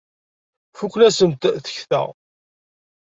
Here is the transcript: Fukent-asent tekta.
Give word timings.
Fukent-asent 0.77 1.43
tekta. 1.65 2.03